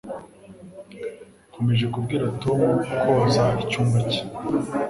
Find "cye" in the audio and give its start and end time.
4.11-4.21